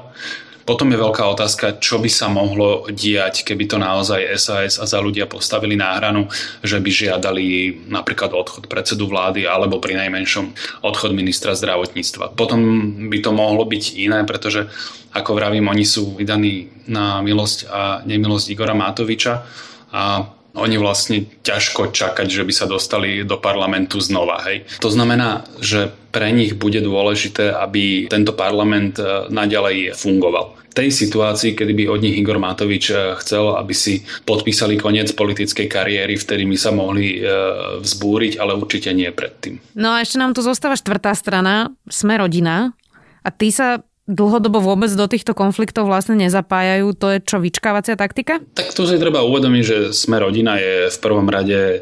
Potom 0.62 0.94
je 0.94 1.02
veľká 1.02 1.26
otázka, 1.26 1.82
čo 1.82 1.98
by 1.98 2.08
sa 2.08 2.30
mohlo 2.30 2.86
diať, 2.94 3.42
keby 3.44 3.66
to 3.66 3.82
naozaj 3.82 4.22
SAS 4.38 4.78
a 4.78 4.86
za 4.86 5.02
ľudia 5.02 5.26
postavili 5.26 5.74
náhranu, 5.74 6.30
že 6.62 6.78
by 6.78 6.90
žiadali 6.90 7.46
napríklad 7.90 8.32
odchod 8.32 8.70
predsedu 8.70 9.10
vlády 9.10 9.50
alebo 9.50 9.82
pri 9.82 9.98
najmenšom 9.98 10.54
odchod 10.86 11.18
ministra 11.18 11.58
zdravotníctva. 11.58 12.38
Potom 12.38 12.62
by 13.10 13.18
to 13.26 13.32
mohlo 13.34 13.66
byť 13.66 13.84
iné, 13.98 14.22
pretože 14.24 14.70
ako 15.12 15.36
vravím, 15.36 15.68
oni 15.68 15.84
sú 15.84 16.16
vydaní 16.16 16.72
na 16.88 17.20
milosť 17.26 17.60
a 17.68 18.06
nemilosť 18.06 18.46
Igora 18.54 18.78
Matoviča 18.78 19.44
a 19.92 20.24
oni 20.52 20.76
vlastne 20.76 21.24
ťažko 21.44 21.96
čakať, 21.96 22.28
že 22.28 22.44
by 22.44 22.54
sa 22.54 22.68
dostali 22.68 23.24
do 23.24 23.40
parlamentu 23.40 24.04
znova. 24.04 24.44
Hej. 24.44 24.68
To 24.84 24.92
znamená, 24.92 25.48
že 25.64 25.92
pre 26.12 26.28
nich 26.36 26.60
bude 26.60 26.84
dôležité, 26.84 27.56
aby 27.56 28.12
tento 28.12 28.36
parlament 28.36 29.00
e, 29.00 29.32
naďalej 29.32 29.96
fungoval. 29.96 30.60
V 30.72 30.76
tej 30.76 30.92
situácii, 30.92 31.56
kedy 31.56 31.72
by 31.72 31.84
od 31.88 32.00
nich 32.04 32.16
Igor 32.20 32.36
Matovič 32.36 32.92
e, 32.92 33.16
chcel, 33.24 33.56
aby 33.56 33.72
si 33.72 34.04
podpísali 34.28 34.76
koniec 34.76 35.16
politickej 35.16 35.72
kariéry, 35.72 36.20
vtedy 36.20 36.44
by 36.44 36.58
sa 36.60 36.76
mohli 36.76 37.24
e, 37.24 37.32
vzbúriť, 37.80 38.36
ale 38.36 38.60
určite 38.60 38.92
nie 38.92 39.08
predtým. 39.08 39.64
No 39.80 39.96
a 39.96 40.04
ešte 40.04 40.20
nám 40.20 40.36
tu 40.36 40.44
zostáva 40.44 40.76
štvrtá 40.76 41.16
strana, 41.16 41.72
sme 41.88 42.20
rodina. 42.20 42.76
A 43.24 43.30
ty 43.32 43.54
sa 43.54 43.86
dlhodobo 44.10 44.58
vôbec 44.58 44.90
do 44.90 45.06
týchto 45.06 45.38
konfliktov 45.38 45.86
vlastne 45.86 46.18
nezapájajú, 46.18 46.98
to 46.98 47.08
je 47.14 47.18
čo, 47.22 47.38
vyčkávacia 47.38 47.94
taktika? 47.94 48.42
Tak 48.58 48.74
tu 48.74 48.90
si 48.90 48.98
treba 48.98 49.22
uvedomiť, 49.22 49.64
že 49.64 49.78
Sme 49.94 50.18
rodina 50.18 50.58
je 50.58 50.90
v 50.90 50.98
prvom 50.98 51.30
rade 51.30 51.60
e, 51.60 51.80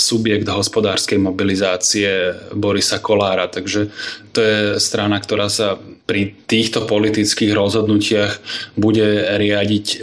subjekt 0.00 0.48
hospodárskej 0.48 1.20
mobilizácie 1.20 2.32
Borisa 2.56 2.98
Kolára, 2.98 3.46
takže 3.52 3.92
to 4.32 4.40
je 4.40 4.58
strana, 4.80 5.20
ktorá 5.20 5.52
sa 5.52 5.76
pri 6.08 6.32
týchto 6.48 6.88
politických 6.88 7.52
rozhodnutiach 7.52 8.32
bude 8.80 9.36
riadiť 9.36 9.86
e, 9.94 9.96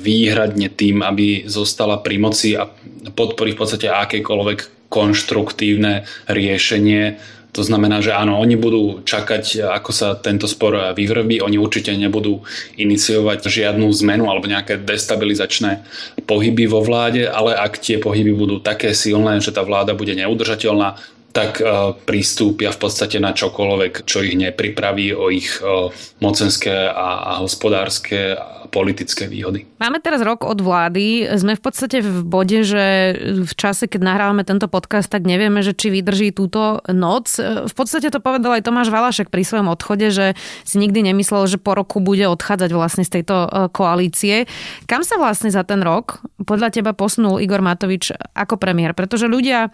výhradne 0.00 0.72
tým, 0.72 1.04
aby 1.04 1.44
zostala 1.44 2.00
pri 2.00 2.16
moci 2.18 2.56
a 2.56 2.66
podporí 3.12 3.52
v 3.52 3.60
podstate 3.60 3.86
akékoľvek 3.92 4.90
konštruktívne 4.92 6.04
riešenie 6.28 7.16
to 7.52 7.60
znamená, 7.60 8.00
že 8.00 8.16
áno, 8.16 8.40
oni 8.40 8.56
budú 8.56 9.04
čakať, 9.04 9.60
ako 9.60 9.90
sa 9.92 10.16
tento 10.16 10.48
spor 10.48 10.96
vyvrbí, 10.96 11.44
oni 11.44 11.60
určite 11.60 11.92
nebudú 11.92 12.40
iniciovať 12.80 13.44
žiadnu 13.44 13.92
zmenu 13.92 14.24
alebo 14.32 14.48
nejaké 14.48 14.80
destabilizačné 14.80 15.84
pohyby 16.24 16.64
vo 16.64 16.80
vláde, 16.80 17.28
ale 17.28 17.52
ak 17.52 17.76
tie 17.76 18.00
pohyby 18.00 18.32
budú 18.32 18.56
také 18.64 18.96
silné, 18.96 19.36
že 19.44 19.52
tá 19.52 19.60
vláda 19.60 19.92
bude 19.92 20.16
neudržateľná, 20.16 20.96
tak 21.32 21.58
e, 21.58 21.96
pristúpia 22.04 22.70
v 22.70 22.78
podstate 22.78 23.16
na 23.16 23.32
čokoľvek, 23.32 24.04
čo 24.04 24.20
ich 24.20 24.36
nepripraví 24.36 25.16
o 25.16 25.32
ich 25.32 25.58
e, 25.58 25.88
mocenské 26.20 26.92
a 26.92 27.40
hospodárske 27.40 28.36
a 28.36 28.62
politické 28.72 29.28
výhody. 29.28 29.68
Máme 29.76 30.00
teraz 30.00 30.24
rok 30.24 30.48
od 30.48 30.64
vlády. 30.64 31.28
Sme 31.36 31.60
v 31.60 31.62
podstate 31.62 32.00
v 32.00 32.24
bode, 32.24 32.64
že 32.64 33.12
v 33.44 33.52
čase, 33.52 33.84
keď 33.84 34.00
nahrávame 34.00 34.48
tento 34.48 34.64
podcast, 34.64 35.12
tak 35.12 35.28
nevieme, 35.28 35.60
že 35.60 35.76
či 35.76 35.92
vydrží 35.92 36.32
túto 36.32 36.80
noc. 36.88 37.36
V 37.42 37.74
podstate 37.76 38.08
to 38.08 38.24
povedal 38.24 38.56
aj 38.56 38.64
Tomáš 38.64 38.88
Valašek 38.88 39.28
pri 39.28 39.44
svojom 39.44 39.68
odchode, 39.68 40.08
že 40.08 40.32
si 40.64 40.80
nikdy 40.80 41.12
nemyslel, 41.12 41.44
že 41.44 41.60
po 41.60 41.76
roku 41.76 42.00
bude 42.00 42.24
odchádzať 42.32 42.70
vlastne 42.72 43.04
z 43.04 43.20
tejto 43.20 43.36
e, 43.44 43.48
koalície. 43.68 44.48
Kam 44.88 45.04
sa 45.04 45.20
vlastne 45.20 45.52
za 45.52 45.68
ten 45.68 45.84
rok 45.84 46.24
podľa 46.40 46.72
teba 46.72 46.96
posunul 46.96 47.44
Igor 47.44 47.60
Matovič 47.60 48.16
ako 48.32 48.56
premiér? 48.56 48.96
Pretože 48.96 49.28
ľudia 49.28 49.68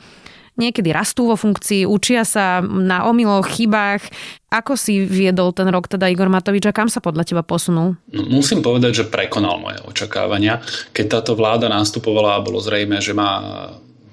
niekedy 0.59 0.91
rastú 0.91 1.31
vo 1.31 1.37
funkcii, 1.39 1.87
učia 1.87 2.27
sa 2.27 2.61
na 2.61 3.07
omyloch, 3.07 3.47
chybách. 3.47 4.03
Ako 4.51 4.75
si 4.75 5.07
viedol 5.07 5.55
ten 5.55 5.69
rok 5.71 5.87
teda 5.87 6.11
Igor 6.11 6.29
Matovič 6.29 6.67
a 6.69 6.77
kam 6.77 6.91
sa 6.91 6.99
podľa 6.99 7.25
teba 7.25 7.43
posunul? 7.47 7.97
No, 8.11 8.23
musím 8.29 8.61
povedať, 8.61 9.05
že 9.05 9.05
prekonal 9.09 9.63
moje 9.63 9.79
očakávania. 9.87 10.61
Keď 10.93 11.07
táto 11.07 11.33
vláda 11.39 11.71
nastupovala, 11.71 12.43
bolo 12.45 12.59
zrejme, 12.59 12.99
že 12.99 13.15
má 13.17 13.41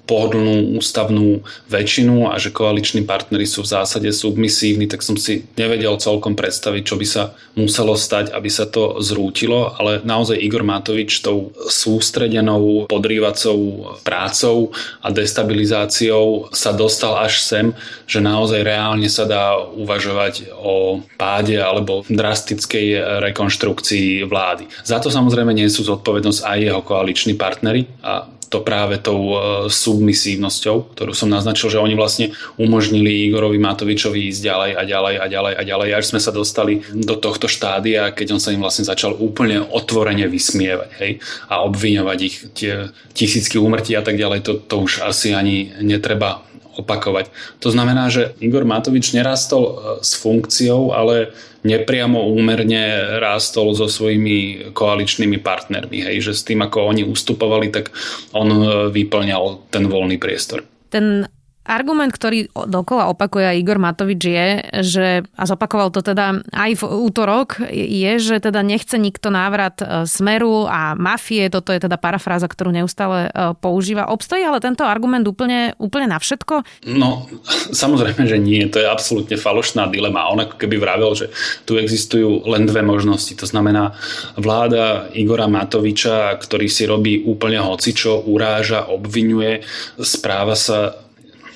pohodlnú 0.06 0.78
ústavnú 0.78 1.42
väčšinu 1.66 2.30
a 2.30 2.38
že 2.38 2.54
koaliční 2.54 3.02
partnery 3.02 3.44
sú 3.44 3.66
v 3.66 3.72
zásade 3.74 4.08
submisívni, 4.14 4.86
tak 4.86 5.02
som 5.02 5.18
si 5.18 5.44
nevedel 5.58 5.98
celkom 5.98 6.38
predstaviť, 6.38 6.82
čo 6.86 6.96
by 6.96 7.06
sa 7.06 7.22
muselo 7.58 7.98
stať, 7.98 8.30
aby 8.30 8.46
sa 8.46 8.64
to 8.70 9.02
zrútilo, 9.02 9.74
ale 9.76 10.00
naozaj 10.06 10.38
Igor 10.38 10.62
Matovič 10.62 11.20
tou 11.20 11.50
sústredenou 11.66 12.86
podrývacou 12.86 13.90
prácou 14.06 14.70
a 15.02 15.10
destabilizáciou 15.10 16.54
sa 16.54 16.70
dostal 16.70 17.18
až 17.18 17.42
sem, 17.42 17.74
že 18.06 18.22
naozaj 18.22 18.62
reálne 18.62 19.10
sa 19.10 19.26
dá 19.26 19.58
uvažovať 19.58 20.54
o 20.54 21.02
páde 21.18 21.58
alebo 21.58 22.06
drastickej 22.06 23.20
rekonštrukcii 23.26 24.22
vlády. 24.28 24.70
Za 24.86 25.02
to 25.02 25.10
samozrejme 25.10 25.50
nie 25.50 25.66
sú 25.66 25.82
zodpovednosť 25.82 26.40
aj 26.46 26.58
jeho 26.62 26.82
koaliční 26.84 27.34
partnery 27.34 27.90
a 28.04 28.35
to 28.46 28.62
práve 28.62 29.02
tou 29.02 29.34
e, 29.34 29.36
submisívnosťou, 29.68 30.94
ktorú 30.94 31.12
som 31.12 31.26
naznačil, 31.26 31.72
že 31.72 31.82
oni 31.82 31.98
vlastne 31.98 32.32
umožnili 32.56 33.26
Igorovi 33.26 33.58
Matovičovi 33.58 34.30
ísť 34.30 34.40
ďalej 34.40 34.70
a 34.78 34.82
ďalej 34.86 35.14
a 35.18 35.26
ďalej 35.26 35.52
a 35.58 35.62
ďalej, 35.66 35.88
až 35.94 36.04
sme 36.14 36.20
sa 36.22 36.30
dostali 36.30 36.86
do 36.94 37.18
tohto 37.18 37.50
štádia, 37.50 38.14
keď 38.14 38.38
on 38.38 38.40
sa 38.42 38.54
im 38.54 38.62
vlastne 38.62 38.86
začal 38.86 39.18
úplne 39.18 39.62
otvorene 39.62 40.30
vysmievať 40.30 40.90
hej, 41.02 41.12
a 41.50 41.66
obviňovať 41.66 42.18
ich 42.22 42.36
tie 42.54 42.94
tisícky 43.12 43.58
úmrtí 43.58 43.98
a 43.98 44.02
tak 44.06 44.14
ďalej, 44.14 44.46
to, 44.46 44.52
to 44.62 44.76
už 44.78 45.02
asi 45.02 45.34
ani 45.34 45.74
netreba 45.82 46.46
opakovať. 46.76 47.32
To 47.64 47.72
znamená, 47.72 48.12
že 48.12 48.36
Igor 48.38 48.68
Matovič 48.68 49.16
nerastol 49.16 49.64
e, 49.64 49.72
s 50.04 50.14
funkciou, 50.20 50.92
ale 50.92 51.32
nepriamo 51.66 52.30
úmerne 52.30 53.18
rástol 53.18 53.74
so 53.74 53.90
svojimi 53.90 54.70
koaličnými 54.70 55.42
partnermi. 55.42 56.06
Hej, 56.06 56.30
že 56.30 56.32
s 56.38 56.46
tým, 56.46 56.62
ako 56.62 56.86
oni 56.86 57.02
ustupovali, 57.02 57.74
tak 57.74 57.90
on 58.32 58.48
e, 58.48 58.58
vyplňal 58.94 59.68
ten 59.74 59.90
voľný 59.90 60.16
priestor. 60.22 60.62
Ten 60.88 61.26
Argument, 61.66 62.14
ktorý 62.14 62.48
dokola 62.54 63.10
opakuje 63.10 63.58
Igor 63.58 63.82
Matovič 63.82 64.22
je, 64.22 64.48
že, 64.86 65.08
a 65.34 65.42
zopakoval 65.44 65.90
to 65.90 66.00
teda 66.00 66.46
aj 66.54 66.70
v 66.78 66.82
útorok, 66.86 67.66
je, 67.74 68.12
že 68.22 68.38
teda 68.38 68.62
nechce 68.62 68.94
nikto 68.96 69.34
návrat 69.34 69.82
e, 69.82 70.06
smeru 70.06 70.70
a 70.70 70.94
mafie, 70.94 71.50
toto 71.50 71.74
je 71.74 71.82
teda 71.82 71.98
parafráza, 71.98 72.46
ktorú 72.46 72.70
neustále 72.70 73.28
e, 73.28 73.30
používa. 73.58 74.06
Obstojí 74.06 74.46
ale 74.46 74.62
tento 74.62 74.86
argument 74.86 75.26
úplne, 75.26 75.74
úplne 75.82 76.06
na 76.06 76.22
všetko? 76.22 76.86
No, 76.86 77.26
samozrejme, 77.82 78.30
že 78.30 78.38
nie. 78.38 78.62
To 78.70 78.78
je 78.78 78.86
absolútne 78.86 79.34
falošná 79.34 79.90
dilema. 79.90 80.30
On 80.30 80.38
ako 80.38 80.56
keby 80.56 80.78
vravel, 80.78 81.12
že 81.18 81.34
tu 81.66 81.76
existujú 81.76 82.46
len 82.46 82.64
dve 82.64 82.86
možnosti. 82.86 83.34
To 83.34 83.46
znamená 83.46 83.98
vláda 84.38 85.10
Igora 85.18 85.50
Matoviča, 85.50 86.30
ktorý 86.38 86.70
si 86.70 86.86
robí 86.86 87.26
úplne 87.26 87.58
hocičo, 87.58 88.22
uráža, 88.30 88.86
obvinuje, 88.86 89.66
správa 89.98 90.54
sa 90.54 91.05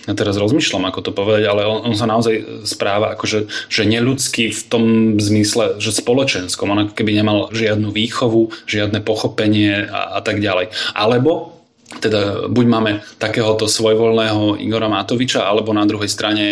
ja 0.09 0.15
teraz 0.17 0.41
rozmýšľam, 0.41 0.89
ako 0.89 1.01
to 1.05 1.13
povedať, 1.13 1.45
ale 1.51 1.69
on, 1.69 1.93
on 1.93 1.95
sa 1.97 2.09
naozaj 2.09 2.65
správa 2.65 3.13
akože 3.19 3.51
že 3.69 3.83
neľudský 3.85 4.53
v 4.53 4.63
tom 4.69 4.85
zmysle, 5.21 5.77
že 5.77 5.93
spoločenskom. 5.93 6.73
On 6.73 6.89
ako 6.89 6.97
keby 6.97 7.13
nemal 7.13 7.53
žiadnu 7.53 7.93
výchovu, 7.93 8.53
žiadne 8.65 9.05
pochopenie 9.05 9.85
a, 9.85 10.17
a 10.17 10.21
tak 10.25 10.41
ďalej. 10.41 10.73
Alebo 10.97 11.61
teda 11.99 12.47
buď 12.47 12.67
máme 12.71 12.93
takéhoto 13.19 13.67
svojvoľného 13.67 14.63
Igora 14.63 14.87
Matoviča, 14.87 15.43
alebo 15.43 15.75
na 15.75 15.83
druhej 15.83 16.07
strane 16.07 16.45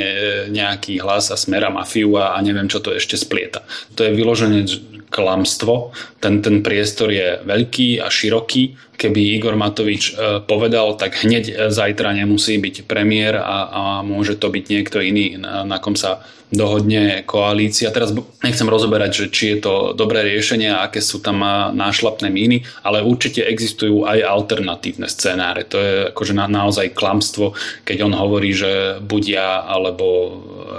nejaký 0.51 0.99
hlas 0.99 1.31
a 1.31 1.39
smera 1.39 1.71
mafiu 1.71 2.19
a, 2.19 2.35
a 2.35 2.43
neviem, 2.43 2.67
čo 2.67 2.83
to 2.83 2.91
ešte 2.91 3.15
splieta. 3.15 3.63
To 3.95 4.03
je 4.03 4.19
vyložené 4.19 4.67
klamstvo. 5.09 5.93
Ten, 6.21 6.41
ten 6.45 6.61
priestor 6.63 7.13
je 7.13 7.41
veľký 7.45 8.01
a 8.03 8.13
široký 8.13 8.89
keby 8.99 9.39
Igor 9.39 9.55
Matovič 9.55 10.11
e, 10.11 10.43
povedal, 10.43 10.99
tak 10.99 11.23
hneď 11.23 11.45
e, 11.47 11.53
zajtra 11.71 12.19
nemusí 12.19 12.59
byť 12.59 12.91
premiér 12.91 13.39
a, 13.39 13.59
a 13.71 13.83
môže 14.03 14.35
to 14.35 14.51
byť 14.51 14.65
niekto 14.67 14.99
iný, 14.99 15.39
na, 15.39 15.63
na 15.63 15.79
kom 15.79 15.95
sa 15.95 16.27
dohodne 16.49 17.23
koalícia. 17.29 17.93
Teraz 17.93 18.13
nechcem 18.41 18.65
rozoberať, 18.65 19.11
že 19.13 19.27
či 19.29 19.45
je 19.57 19.59
to 19.69 19.75
dobré 19.93 20.25
riešenie 20.25 20.73
a 20.73 20.89
aké 20.89 21.05
sú 21.05 21.21
tam 21.21 21.45
nášlapné 21.77 22.33
míny, 22.33 22.65
ale 22.81 23.05
určite 23.05 23.45
existujú 23.45 24.09
aj 24.09 24.25
alternatívne 24.25 25.07
scenáre. 25.13 25.69
To 25.69 25.77
je 25.77 25.93
akože 26.13 26.33
na, 26.33 26.49
naozaj 26.49 26.97
klamstvo, 26.97 27.53
keď 27.85 28.09
on 28.09 28.17
hovorí, 28.17 28.57
že 28.57 28.97
buď 29.05 29.23
ja, 29.29 29.51
alebo 29.69 30.05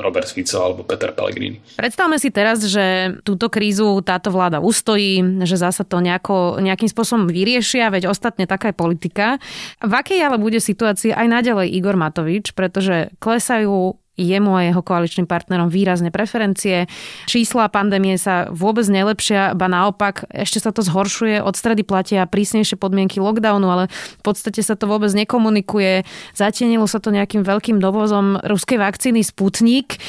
Robert 0.02 0.30
Fico, 0.30 0.58
alebo 0.58 0.82
Peter 0.82 1.14
Pellegrini. 1.14 1.62
Predstavme 1.78 2.18
si 2.18 2.34
teraz, 2.34 2.66
že 2.66 3.18
túto 3.22 3.46
krízu 3.54 4.02
táto 4.20 4.36
vláda 4.36 4.60
ustojí, 4.60 5.24
že 5.48 5.56
zasa 5.56 5.88
to 5.88 6.04
nejako, 6.04 6.60
nejakým 6.60 6.92
spôsobom 6.92 7.32
vyriešia, 7.32 7.88
veď 7.88 8.12
ostatne 8.12 8.44
taká 8.44 8.76
je 8.76 8.76
politika. 8.76 9.40
V 9.80 9.96
akej 9.96 10.20
ale 10.20 10.36
bude 10.36 10.60
situácii 10.60 11.16
aj 11.16 11.40
naďalej 11.40 11.72
Igor 11.72 11.96
Matovič, 11.96 12.52
pretože 12.52 13.16
klesajú 13.24 13.96
jemu 14.20 14.52
a 14.52 14.68
jeho 14.68 14.84
koaličným 14.84 15.24
partnerom 15.24 15.72
výrazne 15.72 16.12
preferencie. 16.12 16.92
Čísla 17.24 17.72
pandémie 17.72 18.20
sa 18.20 18.52
vôbec 18.52 18.84
nelepšia, 18.92 19.56
ba 19.56 19.72
naopak 19.72 20.28
ešte 20.28 20.60
sa 20.60 20.76
to 20.76 20.84
zhoršuje. 20.84 21.40
Od 21.40 21.56
stredy 21.56 21.88
platia 21.88 22.28
prísnejšie 22.28 22.76
podmienky 22.76 23.24
lockdownu, 23.24 23.68
ale 23.72 23.88
v 24.20 24.24
podstate 24.28 24.60
sa 24.60 24.76
to 24.76 24.92
vôbec 24.92 25.16
nekomunikuje. 25.16 26.04
Zatienilo 26.36 26.84
sa 26.92 27.00
to 27.00 27.16
nejakým 27.16 27.48
veľkým 27.48 27.80
dovozom 27.80 28.44
ruskej 28.44 28.84
vakcíny 28.84 29.24
Sputnik. 29.24 30.04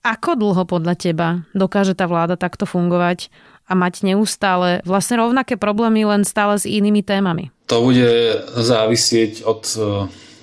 Ako 0.00 0.32
dlho 0.32 0.64
podľa 0.64 0.96
teba 0.96 1.44
dokáže 1.52 1.92
tá 1.92 2.08
vláda 2.08 2.40
takto 2.40 2.64
fungovať? 2.64 3.28
A 3.70 3.74
mať 3.78 4.02
neustále 4.02 4.82
vlastne 4.82 5.22
rovnaké 5.22 5.54
problémy, 5.54 6.02
len 6.02 6.26
stále 6.26 6.58
s 6.58 6.66
inými 6.66 7.06
témami? 7.06 7.54
To 7.70 7.86
bude 7.86 8.10
závisieť 8.58 9.46
od, 9.46 9.62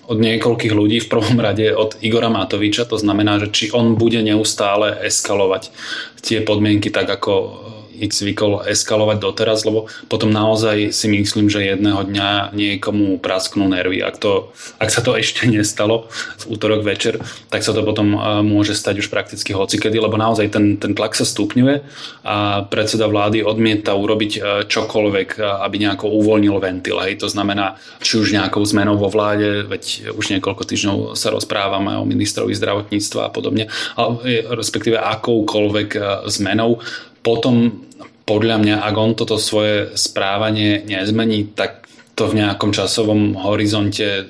od 0.08 0.18
niekoľkých 0.18 0.72
ľudí, 0.72 1.04
v 1.04 1.12
prvom 1.12 1.36
rade 1.36 1.68
od 1.76 2.00
Igora 2.00 2.32
Matoviča, 2.32 2.88
to 2.88 2.96
znamená, 2.96 3.44
že 3.44 3.52
či 3.52 3.66
on 3.76 4.00
bude 4.00 4.24
neustále 4.24 4.96
eskalovať 5.04 5.76
tie 6.24 6.40
podmienky 6.40 6.88
tak, 6.88 7.12
ako 7.12 7.68
ich 7.98 8.14
zvykol 8.14 8.70
eskalovať 8.70 9.18
doteraz, 9.18 9.66
lebo 9.66 9.90
potom 10.06 10.30
naozaj 10.30 10.94
si 10.94 11.10
myslím, 11.10 11.50
že 11.50 11.66
jedného 11.66 12.06
dňa 12.06 12.54
niekomu 12.54 13.18
prasknú 13.18 13.66
nervy. 13.66 14.06
Ak, 14.06 14.22
to, 14.22 14.54
ak 14.78 14.94
sa 14.94 15.02
to 15.02 15.18
ešte 15.18 15.50
nestalo 15.50 16.08
v 16.42 16.44
útorok 16.54 16.86
večer, 16.86 17.18
tak 17.50 17.66
sa 17.66 17.74
to 17.74 17.82
potom 17.82 18.16
môže 18.46 18.78
stať 18.78 19.02
už 19.02 19.10
prakticky 19.10 19.58
hocikedy, 19.58 19.98
lebo 19.98 20.16
naozaj 20.16 20.54
ten, 20.54 20.78
ten 20.78 20.94
tlak 20.94 21.18
sa 21.18 21.26
stupňuje 21.26 21.82
a 22.22 22.64
predseda 22.70 23.10
vlády 23.10 23.42
odmieta 23.42 23.98
urobiť 23.98 24.66
čokoľvek, 24.70 25.42
aby 25.42 25.76
nejako 25.82 26.14
uvoľnil 26.14 26.62
ventil. 26.62 27.02
Hej. 27.02 27.26
To 27.26 27.28
znamená, 27.28 27.82
či 28.00 28.22
už 28.22 28.38
nejakou 28.38 28.62
zmenou 28.62 28.96
vo 29.02 29.10
vláde, 29.10 29.66
veď 29.66 30.14
už 30.14 30.38
niekoľko 30.38 30.64
týždňov 30.64 30.98
sa 31.18 31.34
rozprávame 31.34 31.98
o 31.98 32.06
ministrovi 32.06 32.54
zdravotníctva 32.54 33.28
a 33.28 33.34
podobne, 33.34 33.72
ale 33.98 34.46
respektíve 34.54 35.00
akoukoľvek 35.00 35.90
zmenou, 36.30 36.80
potom 37.22 37.86
podľa 38.28 38.58
mňa, 38.60 38.76
ak 38.84 38.96
on 39.00 39.12
toto 39.16 39.40
svoje 39.40 39.96
správanie 39.96 40.84
nezmení, 40.84 41.56
tak 41.56 41.88
to 42.18 42.28
v 42.28 42.44
nejakom 42.44 42.76
časovom 42.76 43.40
horizonte 43.40 44.28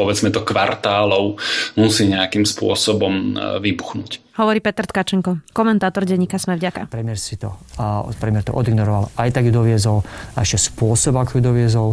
povedzme 0.00 0.32
to 0.32 0.40
kvartálov 0.40 1.36
musí 1.76 2.08
nejakým 2.08 2.48
spôsobom 2.48 3.12
e, 3.12 3.60
vybuchnúť. 3.60 4.32
Hovorí 4.40 4.64
Petr 4.64 4.88
Tkačenko, 4.88 5.44
komentátor 5.52 6.08
denníka 6.08 6.40
Sme 6.40 6.56
vďaka. 6.56 6.88
Premiér 6.88 7.20
si 7.20 7.36
to, 7.36 7.52
a 7.76 8.08
premiér 8.16 8.48
to 8.48 8.56
odignoroval, 8.56 9.12
aj 9.20 9.36
tak 9.36 9.44
ju 9.44 9.52
doviezol, 9.52 10.00
a 10.32 10.40
ešte 10.40 10.72
spôsob, 10.72 11.20
ako 11.20 11.36
ju 11.36 11.42
doviezol, 11.44 11.88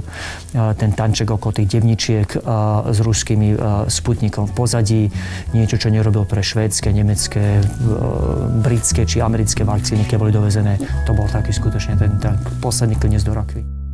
ten 0.79 0.95
tanček 0.95 1.27
okolo 1.27 1.59
tých 1.59 1.75
devničiek 1.75 2.39
s 2.87 2.97
ruskými 3.03 3.59
sputnikom 3.91 4.47
v 4.47 4.53
pozadí, 4.55 5.03
niečo, 5.51 5.75
čo 5.75 5.91
nerobil 5.91 6.23
pre 6.23 6.39
švédske, 6.39 6.87
nemecké, 6.87 7.59
britské 8.63 9.03
či 9.03 9.19
americké 9.19 9.67
vakcíny, 9.67 10.07
keď 10.07 10.15
boli 10.15 10.31
dovezené, 10.31 10.79
to 11.03 11.11
bol 11.11 11.27
taký 11.27 11.51
skutočne 11.51 11.99
ten, 11.99 12.15
ten 12.23 12.39
posledný 12.63 12.95
klinec 12.95 13.27
do 13.27 13.35
rakvy. 13.35 13.86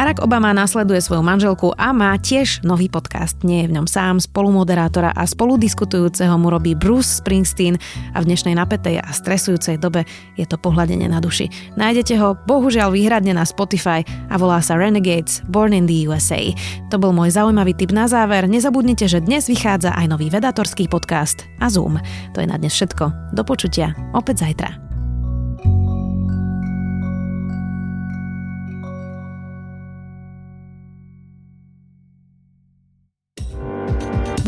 Barack 0.00 0.24
Obama 0.24 0.56
nasleduje 0.56 0.96
svoju 0.96 1.20
manželku 1.20 1.76
a 1.76 1.92
má 1.92 2.16
tiež 2.16 2.64
nový 2.64 2.88
podcast. 2.88 3.36
Nie 3.44 3.68
je 3.68 3.68
v 3.68 3.76
ňom 3.76 3.84
sám, 3.84 4.16
spolumoderátora 4.16 5.12
a 5.12 5.28
spoludiskutujúceho 5.28 6.40
mu 6.40 6.48
robí 6.48 6.72
Bruce 6.72 7.20
Springsteen 7.20 7.76
a 8.16 8.24
v 8.24 8.32
dnešnej 8.32 8.56
napätej 8.56 8.96
a 8.96 9.12
stresujúcej 9.12 9.76
dobe 9.76 10.08
je 10.40 10.48
to 10.48 10.56
pohľadenie 10.56 11.04
na 11.04 11.20
duši. 11.20 11.52
Nájdete 11.76 12.16
ho 12.16 12.32
bohužiaľ 12.48 12.96
výhradne 12.96 13.36
na 13.36 13.44
Spotify 13.44 14.00
a 14.32 14.40
volá 14.40 14.64
sa 14.64 14.80
Renegades 14.80 15.44
Born 15.52 15.76
in 15.76 15.84
the 15.84 16.08
USA. 16.08 16.48
To 16.88 16.96
bol 16.96 17.12
môj 17.12 17.36
zaujímavý 17.36 17.76
tip 17.76 17.92
na 17.92 18.08
záver. 18.08 18.48
Nezabudnite, 18.48 19.04
že 19.04 19.20
dnes 19.20 19.52
vychádza 19.52 19.92
aj 19.92 20.16
nový 20.16 20.32
vedatorský 20.32 20.88
podcast 20.88 21.44
a 21.60 21.68
Zoom. 21.68 22.00
To 22.32 22.40
je 22.40 22.48
na 22.48 22.56
dnes 22.56 22.72
všetko. 22.72 23.36
Do 23.36 23.44
počutia 23.44 23.92
opäť 24.16 24.48
zajtra. 24.48 24.89